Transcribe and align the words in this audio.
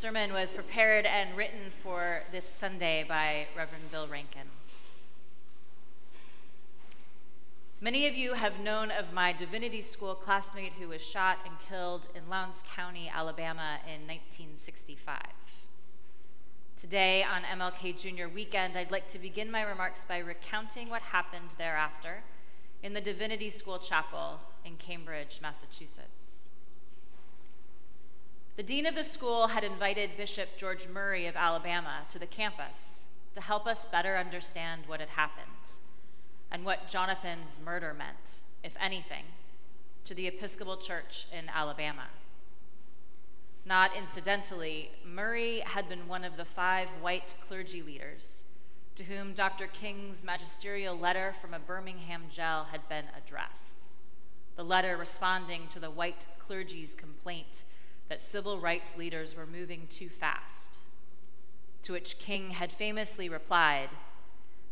sermon 0.00 0.32
was 0.32 0.50
prepared 0.50 1.04
and 1.04 1.36
written 1.36 1.70
for 1.82 2.22
this 2.32 2.48
Sunday 2.48 3.04
by 3.06 3.46
Reverend 3.54 3.90
Bill 3.90 4.08
Rankin. 4.08 4.48
Many 7.82 8.06
of 8.06 8.14
you 8.14 8.32
have 8.32 8.58
known 8.58 8.90
of 8.90 9.12
my 9.12 9.34
divinity 9.34 9.82
school 9.82 10.14
classmate 10.14 10.72
who 10.80 10.88
was 10.88 11.02
shot 11.02 11.40
and 11.44 11.54
killed 11.68 12.06
in 12.14 12.30
Lowndes 12.30 12.64
County, 12.74 13.12
Alabama 13.14 13.76
in 13.84 14.06
1965. 14.06 15.18
Today, 16.78 17.22
on 17.22 17.42
MLK 17.42 18.00
Junior 18.00 18.26
weekend, 18.26 18.78
I'd 18.78 18.90
like 18.90 19.06
to 19.08 19.18
begin 19.18 19.50
my 19.50 19.60
remarks 19.60 20.06
by 20.06 20.16
recounting 20.16 20.88
what 20.88 21.02
happened 21.02 21.56
thereafter 21.58 22.22
in 22.82 22.94
the 22.94 23.02
Divinity 23.02 23.50
School 23.50 23.78
Chapel 23.78 24.40
in 24.64 24.76
Cambridge, 24.76 25.40
Massachusetts. 25.42 26.49
The 28.60 28.66
dean 28.66 28.84
of 28.84 28.94
the 28.94 29.04
school 29.04 29.46
had 29.46 29.64
invited 29.64 30.18
Bishop 30.18 30.58
George 30.58 30.86
Murray 30.86 31.26
of 31.26 31.34
Alabama 31.34 32.02
to 32.10 32.18
the 32.18 32.26
campus 32.26 33.06
to 33.34 33.40
help 33.40 33.66
us 33.66 33.86
better 33.86 34.18
understand 34.18 34.82
what 34.86 35.00
had 35.00 35.08
happened 35.08 35.78
and 36.50 36.62
what 36.62 36.86
Jonathan's 36.86 37.58
murder 37.64 37.94
meant, 37.94 38.40
if 38.62 38.74
anything, 38.78 39.24
to 40.04 40.12
the 40.12 40.26
Episcopal 40.26 40.76
Church 40.76 41.26
in 41.32 41.48
Alabama. 41.48 42.08
Not 43.64 43.96
incidentally, 43.96 44.90
Murray 45.06 45.60
had 45.60 45.88
been 45.88 46.06
one 46.06 46.22
of 46.22 46.36
the 46.36 46.44
five 46.44 46.90
white 47.00 47.34
clergy 47.48 47.80
leaders 47.80 48.44
to 48.94 49.04
whom 49.04 49.32
Dr. 49.32 49.68
King's 49.68 50.22
magisterial 50.22 50.94
letter 50.94 51.32
from 51.40 51.54
a 51.54 51.58
Birmingham 51.58 52.24
jail 52.28 52.66
had 52.70 52.86
been 52.90 53.06
addressed. 53.16 53.84
The 54.56 54.64
letter 54.64 54.98
responding 54.98 55.68
to 55.70 55.80
the 55.80 55.90
white 55.90 56.26
clergy's 56.38 56.94
complaint 56.94 57.64
that 58.10 58.20
civil 58.20 58.58
rights 58.58 58.98
leaders 58.98 59.36
were 59.36 59.46
moving 59.46 59.86
too 59.88 60.08
fast, 60.08 60.78
to 61.82 61.92
which 61.92 62.18
King 62.18 62.50
had 62.50 62.72
famously 62.72 63.28
replied, 63.28 63.88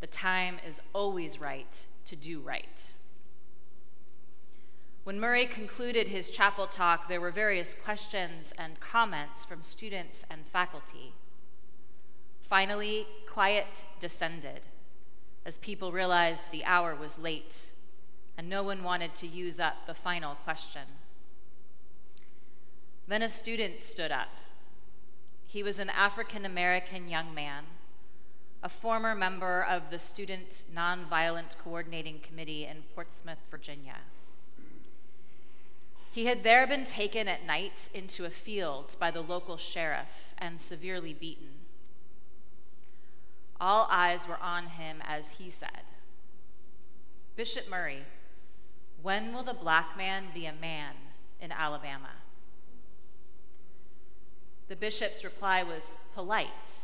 the 0.00 0.06
time 0.06 0.58
is 0.66 0.80
always 0.92 1.40
right 1.40 1.86
to 2.06 2.14
do 2.14 2.38
right. 2.38 2.92
When 5.02 5.18
Murray 5.18 5.46
concluded 5.46 6.08
his 6.08 6.30
chapel 6.30 6.66
talk, 6.66 7.08
there 7.08 7.20
were 7.20 7.32
various 7.32 7.74
questions 7.74 8.54
and 8.56 8.78
comments 8.78 9.44
from 9.44 9.62
students 9.62 10.24
and 10.30 10.46
faculty. 10.46 11.12
Finally, 12.40 13.06
quiet 13.28 13.84
descended 13.98 14.60
as 15.44 15.58
people 15.58 15.90
realized 15.90 16.52
the 16.52 16.64
hour 16.64 16.94
was 16.94 17.18
late 17.18 17.72
and 18.38 18.48
no 18.48 18.62
one 18.62 18.84
wanted 18.84 19.14
to 19.16 19.26
use 19.26 19.58
up 19.58 19.86
the 19.86 19.94
final 19.94 20.36
question. 20.36 20.82
Then 23.06 23.22
a 23.22 23.28
student 23.28 23.80
stood 23.82 24.10
up. 24.10 24.28
He 25.46 25.62
was 25.62 25.78
an 25.78 25.90
African 25.90 26.44
American 26.44 27.08
young 27.08 27.34
man 27.34 27.64
a 28.64 28.68
former 28.70 29.14
member 29.14 29.62
of 29.62 29.90
the 29.90 29.98
Student 29.98 30.64
Nonviolent 30.74 31.58
Coordinating 31.62 32.18
Committee 32.20 32.64
in 32.64 32.84
Portsmouth, 32.94 33.36
Virginia. 33.50 33.96
He 36.10 36.24
had 36.24 36.44
there 36.44 36.66
been 36.66 36.84
taken 36.84 37.28
at 37.28 37.44
night 37.44 37.90
into 37.92 38.24
a 38.24 38.30
field 38.30 38.96
by 38.98 39.10
the 39.10 39.20
local 39.20 39.58
sheriff 39.58 40.34
and 40.38 40.58
severely 40.58 41.12
beaten. 41.12 41.48
All 43.60 43.86
eyes 43.90 44.26
were 44.26 44.40
on 44.40 44.64
him 44.66 45.02
as 45.06 45.32
he 45.32 45.50
said, 45.50 45.82
Bishop 47.36 47.68
Murray, 47.68 48.04
when 49.02 49.34
will 49.34 49.42
the 49.42 49.52
black 49.52 49.94
man 49.94 50.24
be 50.32 50.46
a 50.46 50.54
man 50.54 50.94
in 51.38 51.52
Alabama? 51.52 52.12
The 54.68 54.76
bishop's 54.76 55.24
reply 55.24 55.62
was 55.62 55.98
polite, 56.14 56.80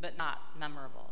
but 0.00 0.18
not 0.18 0.40
memorable. 0.58 1.10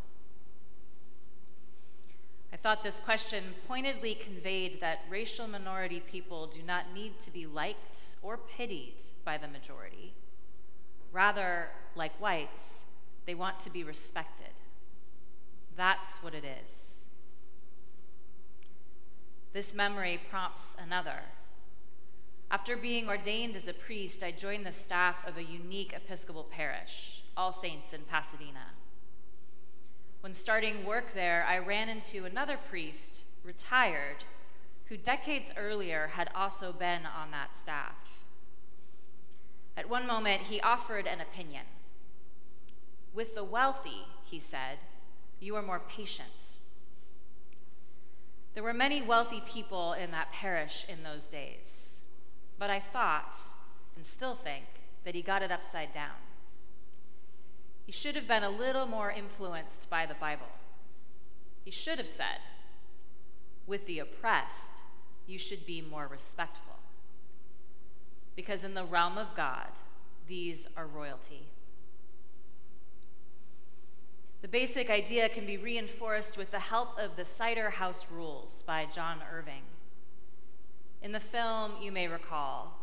I 2.51 2.57
thought 2.57 2.83
this 2.83 2.99
question 2.99 3.43
pointedly 3.67 4.15
conveyed 4.15 4.81
that 4.81 5.01
racial 5.09 5.47
minority 5.47 6.01
people 6.01 6.47
do 6.47 6.61
not 6.61 6.93
need 6.93 7.19
to 7.21 7.31
be 7.31 7.45
liked 7.45 8.15
or 8.21 8.37
pitied 8.37 9.01
by 9.23 9.37
the 9.37 9.47
majority. 9.47 10.13
Rather, 11.11 11.69
like 11.95 12.19
whites, 12.19 12.83
they 13.25 13.35
want 13.35 13.59
to 13.61 13.69
be 13.69 13.83
respected. 13.83 14.47
That's 15.77 16.21
what 16.23 16.33
it 16.33 16.43
is. 16.43 17.05
This 19.53 19.73
memory 19.73 20.19
prompts 20.29 20.75
another. 20.77 21.21
After 22.51 22.75
being 22.75 23.07
ordained 23.07 23.55
as 23.55 23.67
a 23.67 23.73
priest, 23.73 24.23
I 24.23 24.31
joined 24.31 24.65
the 24.65 24.71
staff 24.71 25.27
of 25.27 25.37
a 25.37 25.43
unique 25.43 25.93
Episcopal 25.93 26.45
parish, 26.45 27.23
All 27.37 27.51
Saints 27.51 27.93
in 27.93 28.01
Pasadena. 28.01 28.71
When 30.21 30.33
starting 30.33 30.83
work 30.83 31.13
there, 31.13 31.45
I 31.47 31.59
ran 31.59 31.89
into 31.89 32.25
another 32.25 32.57
priest, 32.57 33.23
retired, 33.43 34.25
who 34.85 34.97
decades 34.97 35.51
earlier 35.55 36.07
had 36.13 36.31
also 36.33 36.73
been 36.73 37.01
on 37.05 37.29
that 37.31 37.55
staff. 37.55 37.93
At 39.77 39.87
one 39.87 40.07
moment, 40.07 40.41
he 40.43 40.59
offered 40.59 41.05
an 41.05 41.21
opinion. 41.21 41.65
With 43.13 43.35
the 43.35 43.43
wealthy, 43.43 44.07
he 44.23 44.39
said, 44.39 44.79
you 45.39 45.55
are 45.55 45.61
more 45.61 45.79
patient. 45.87 46.57
There 48.55 48.63
were 48.63 48.73
many 48.73 49.01
wealthy 49.01 49.41
people 49.47 49.93
in 49.93 50.11
that 50.11 50.33
parish 50.33 50.85
in 50.89 51.03
those 51.03 51.27
days, 51.27 51.98
but 52.59 52.69
I 52.69 52.79
thought, 52.79 53.37
and 53.95 54.05
still 54.05 54.35
think, 54.35 54.65
that 55.05 55.15
he 55.15 55.21
got 55.21 55.41
it 55.41 55.51
upside 55.51 55.93
down. 55.93 56.17
He 57.85 57.91
should 57.91 58.15
have 58.15 58.27
been 58.27 58.43
a 58.43 58.49
little 58.49 58.85
more 58.85 59.09
influenced 59.09 59.89
by 59.89 60.05
the 60.05 60.13
Bible. 60.13 60.51
He 61.63 61.71
should 61.71 61.97
have 61.97 62.07
said, 62.07 62.39
with 63.65 63.87
the 63.87 63.99
oppressed, 63.99 64.73
you 65.25 65.39
should 65.39 65.65
be 65.65 65.81
more 65.81 66.07
respectful. 66.07 66.75
Because 68.35 68.63
in 68.63 68.73
the 68.73 68.83
realm 68.83 69.17
of 69.17 69.35
God, 69.35 69.69
these 70.27 70.67
are 70.75 70.85
royalty. 70.85 71.47
The 74.41 74.47
basic 74.47 74.89
idea 74.89 75.27
can 75.29 75.45
be 75.45 75.57
reinforced 75.57 76.37
with 76.37 76.51
the 76.51 76.59
help 76.59 76.97
of 76.97 77.15
the 77.15 77.25
Cider 77.25 77.71
House 77.71 78.07
Rules 78.11 78.63
by 78.63 78.85
John 78.85 79.17
Irving. 79.31 79.63
In 81.01 81.13
the 81.13 81.19
film, 81.19 81.73
you 81.81 81.91
may 81.93 82.07
recall, 82.07 82.77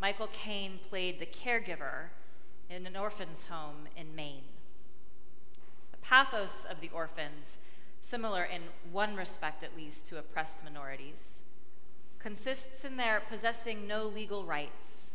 Michael 0.00 0.28
Caine 0.32 0.80
played 0.88 1.20
the 1.20 1.26
caregiver 1.26 2.08
in 2.68 2.84
an 2.84 2.96
orphan's 2.96 3.44
home 3.44 3.86
in 3.96 4.14
Maine. 4.14 4.42
The 5.92 5.98
pathos 5.98 6.64
of 6.64 6.80
the 6.80 6.90
orphans, 6.92 7.58
similar 8.00 8.42
in 8.42 8.62
one 8.90 9.14
respect 9.14 9.62
at 9.62 9.76
least 9.76 10.06
to 10.06 10.18
oppressed 10.18 10.64
minorities, 10.64 11.42
consists 12.18 12.84
in 12.84 12.96
their 12.96 13.20
possessing 13.20 13.86
no 13.86 14.04
legal 14.04 14.44
rights, 14.44 15.14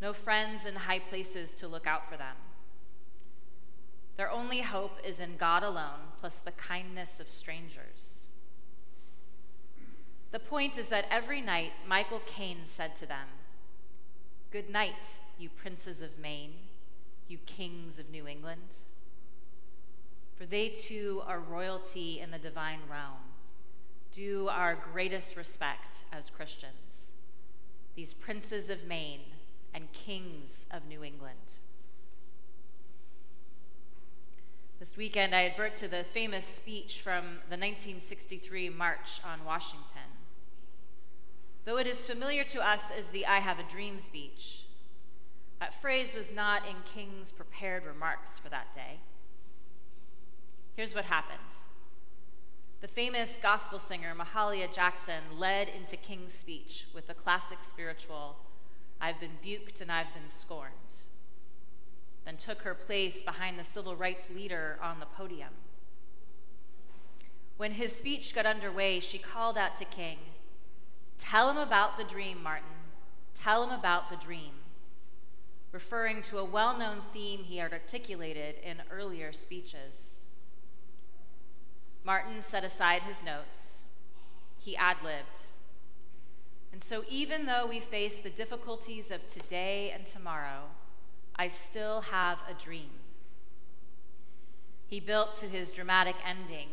no 0.00 0.12
friends 0.12 0.66
in 0.66 0.74
high 0.74 1.00
places 1.00 1.54
to 1.54 1.66
look 1.66 1.86
out 1.86 2.08
for 2.08 2.16
them. 2.16 2.36
Their 4.16 4.30
only 4.30 4.60
hope 4.60 4.98
is 5.04 5.18
in 5.18 5.36
God 5.36 5.62
alone, 5.62 6.12
plus 6.18 6.38
the 6.38 6.52
kindness 6.52 7.20
of 7.20 7.28
strangers. 7.28 8.29
The 10.32 10.38
point 10.38 10.78
is 10.78 10.88
that 10.88 11.06
every 11.10 11.40
night 11.40 11.72
Michael 11.86 12.22
Caine 12.24 12.66
said 12.66 12.96
to 12.96 13.06
them, 13.06 13.26
Good 14.50 14.70
night, 14.70 15.18
you 15.38 15.48
princes 15.48 16.02
of 16.02 16.18
Maine 16.18 16.54
you 17.30 17.38
kings 17.46 18.00
of 18.00 18.10
New 18.10 18.26
England. 18.26 18.78
For 20.34 20.44
they 20.44 20.68
too 20.68 21.22
are 21.26 21.38
royalty 21.38 22.18
in 22.18 22.32
the 22.32 22.38
divine 22.38 22.80
realm, 22.90 23.22
due 24.10 24.48
our 24.48 24.74
greatest 24.74 25.36
respect 25.36 26.04
as 26.12 26.28
Christians, 26.28 27.12
these 27.94 28.12
princes 28.12 28.68
of 28.68 28.84
Maine 28.86 29.20
and 29.72 29.92
kings 29.92 30.66
of 30.72 30.88
New 30.88 31.04
England. 31.04 31.36
This 34.80 34.96
weekend, 34.96 35.34
I 35.34 35.44
advert 35.44 35.76
to 35.76 35.88
the 35.88 36.02
famous 36.02 36.44
speech 36.44 37.00
from 37.00 37.24
the 37.48 37.56
1963 37.56 38.70
March 38.70 39.20
on 39.24 39.44
Washington. 39.44 40.19
Though 41.70 41.78
it 41.78 41.86
is 41.86 42.04
familiar 42.04 42.42
to 42.42 42.68
us 42.68 42.90
as 42.90 43.10
the 43.10 43.24
I 43.26 43.38
Have 43.38 43.60
a 43.60 43.62
Dream 43.62 44.00
speech, 44.00 44.64
that 45.60 45.72
phrase 45.72 46.16
was 46.16 46.34
not 46.34 46.62
in 46.66 46.74
King's 46.84 47.30
prepared 47.30 47.86
remarks 47.86 48.40
for 48.40 48.48
that 48.48 48.72
day. 48.72 48.98
Here's 50.74 50.96
what 50.96 51.04
happened 51.04 51.38
the 52.80 52.88
famous 52.88 53.38
gospel 53.40 53.78
singer 53.78 54.16
Mahalia 54.18 54.74
Jackson 54.74 55.22
led 55.38 55.68
into 55.68 55.96
King's 55.96 56.32
speech 56.32 56.88
with 56.92 57.06
the 57.06 57.14
classic 57.14 57.58
spiritual, 57.62 58.38
I've 59.00 59.20
been 59.20 59.38
buked 59.40 59.80
and 59.80 59.92
I've 59.92 60.12
been 60.12 60.28
scorned, 60.28 61.04
then 62.24 62.36
took 62.36 62.62
her 62.62 62.74
place 62.74 63.22
behind 63.22 63.60
the 63.60 63.64
civil 63.64 63.94
rights 63.94 64.28
leader 64.28 64.76
on 64.82 64.98
the 64.98 65.06
podium. 65.06 65.54
When 67.58 67.70
his 67.70 67.94
speech 67.94 68.34
got 68.34 68.44
underway, 68.44 68.98
she 68.98 69.18
called 69.18 69.56
out 69.56 69.76
to 69.76 69.84
King, 69.84 70.18
Tell 71.30 71.48
him 71.48 71.58
about 71.58 71.96
the 71.96 72.02
dream, 72.02 72.42
Martin. 72.42 72.66
Tell 73.36 73.62
him 73.62 73.70
about 73.70 74.10
the 74.10 74.16
dream. 74.16 74.54
referring 75.70 76.22
to 76.22 76.38
a 76.38 76.44
well 76.44 76.76
known 76.76 77.00
theme 77.12 77.44
he 77.44 77.58
had 77.58 77.72
articulated 77.72 78.56
in 78.64 78.82
earlier 78.90 79.32
speeches. 79.32 80.24
Martin 82.02 82.42
set 82.42 82.64
aside 82.64 83.02
his 83.02 83.22
notes, 83.22 83.84
he 84.58 84.76
ad 84.76 84.96
libbed. 85.04 85.46
And 86.72 86.82
so, 86.82 87.04
even 87.08 87.46
though 87.46 87.64
we 87.64 87.78
face 87.78 88.18
the 88.18 88.30
difficulties 88.30 89.12
of 89.12 89.24
today 89.28 89.92
and 89.94 90.04
tomorrow, 90.04 90.64
I 91.36 91.46
still 91.46 92.00
have 92.00 92.42
a 92.50 92.60
dream. 92.60 92.90
He 94.88 94.98
built 94.98 95.36
to 95.36 95.46
his 95.46 95.70
dramatic 95.70 96.16
ending. 96.26 96.70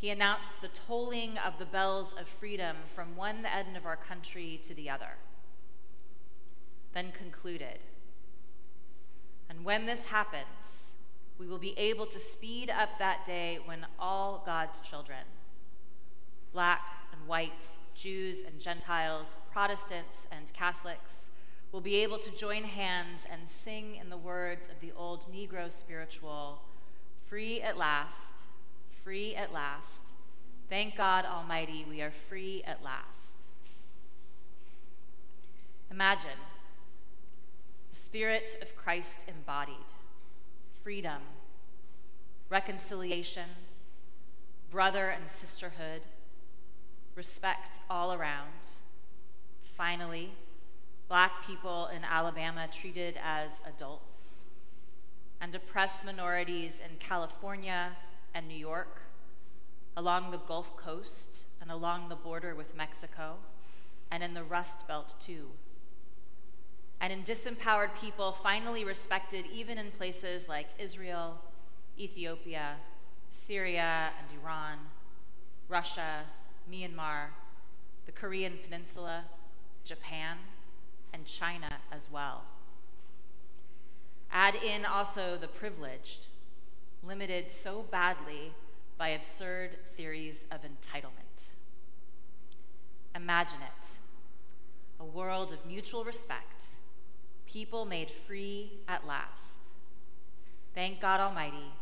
He 0.00 0.08
announced 0.08 0.62
the 0.62 0.68
tolling 0.68 1.36
of 1.36 1.58
the 1.58 1.66
bells 1.66 2.14
of 2.14 2.26
freedom 2.26 2.76
from 2.86 3.16
one 3.16 3.44
end 3.44 3.76
of 3.76 3.84
our 3.84 3.96
country 3.96 4.58
to 4.64 4.72
the 4.72 4.88
other. 4.88 5.18
Then 6.94 7.12
concluded. 7.12 7.80
And 9.50 9.62
when 9.62 9.84
this 9.84 10.06
happens, 10.06 10.94
we 11.36 11.46
will 11.46 11.58
be 11.58 11.78
able 11.78 12.06
to 12.06 12.18
speed 12.18 12.70
up 12.70 12.98
that 12.98 13.26
day 13.26 13.58
when 13.62 13.84
all 13.98 14.42
God's 14.46 14.80
children, 14.80 15.24
black 16.50 16.80
and 17.12 17.28
white, 17.28 17.76
Jews 17.94 18.42
and 18.42 18.58
Gentiles, 18.58 19.36
Protestants 19.52 20.26
and 20.32 20.50
Catholics, 20.54 21.30
will 21.72 21.82
be 21.82 21.96
able 21.96 22.18
to 22.18 22.34
join 22.34 22.64
hands 22.64 23.26
and 23.30 23.46
sing 23.46 23.96
in 23.96 24.08
the 24.08 24.16
words 24.16 24.70
of 24.70 24.80
the 24.80 24.92
old 24.96 25.30
Negro 25.30 25.70
spiritual 25.70 26.62
Free 27.20 27.60
at 27.60 27.76
last, 27.76 28.34
free 29.10 29.34
at 29.34 29.52
last. 29.52 30.12
Thank 30.68 30.94
God 30.94 31.24
Almighty, 31.24 31.84
we 31.90 32.00
are 32.00 32.12
free 32.12 32.62
at 32.64 32.84
last. 32.84 33.40
Imagine 35.90 36.38
the 37.90 37.96
Spirit 37.96 38.56
of 38.62 38.76
Christ 38.76 39.24
embodied 39.26 39.74
freedom, 40.84 41.22
reconciliation, 42.48 43.48
brother 44.70 45.08
and 45.08 45.28
sisterhood, 45.28 46.02
respect 47.16 47.80
all 47.90 48.12
around. 48.12 48.68
Finally, 49.64 50.30
black 51.08 51.44
people 51.44 51.88
in 51.88 52.04
Alabama 52.04 52.68
treated 52.70 53.18
as 53.20 53.60
adults, 53.66 54.44
and 55.40 55.52
oppressed 55.52 56.06
minorities 56.06 56.78
in 56.78 56.96
California 57.00 57.96
and 58.34 58.48
New 58.48 58.56
York, 58.56 59.02
along 59.96 60.30
the 60.30 60.38
Gulf 60.38 60.76
Coast 60.76 61.44
and 61.60 61.70
along 61.70 62.08
the 62.08 62.16
border 62.16 62.54
with 62.54 62.76
Mexico, 62.76 63.36
and 64.10 64.22
in 64.22 64.34
the 64.34 64.42
Rust 64.42 64.88
Belt 64.88 65.14
too. 65.20 65.48
And 67.00 67.12
in 67.12 67.22
disempowered 67.22 67.94
people 68.00 68.32
finally 68.32 68.84
respected 68.84 69.46
even 69.52 69.78
in 69.78 69.90
places 69.90 70.48
like 70.48 70.66
Israel, 70.78 71.38
Ethiopia, 71.98 72.76
Syria 73.30 74.10
and 74.18 74.38
Iran, 74.42 74.78
Russia, 75.68 76.24
Myanmar, 76.70 77.28
the 78.06 78.12
Korean 78.12 78.54
Peninsula, 78.62 79.24
Japan, 79.84 80.36
and 81.12 81.24
China 81.24 81.78
as 81.90 82.10
well. 82.10 82.42
Add 84.32 84.56
in 84.56 84.84
also 84.84 85.36
the 85.40 85.48
privileged, 85.48 86.28
limited 87.02 87.50
so 87.50 87.84
badly 87.90 88.52
by 88.98 89.08
absurd 89.08 89.78
theories 89.96 90.44
of 90.50 90.60
entitlement. 90.62 91.54
Imagine 93.14 93.60
it 93.62 93.98
a 95.00 95.04
world 95.04 95.50
of 95.50 95.64
mutual 95.64 96.04
respect, 96.04 96.66
people 97.46 97.86
made 97.86 98.10
free 98.10 98.70
at 98.86 99.06
last. 99.06 99.60
Thank 100.74 101.00
God 101.00 101.20
Almighty, 101.20 101.72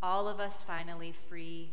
all 0.00 0.28
of 0.28 0.38
us 0.38 0.62
finally 0.62 1.10
free 1.10 1.70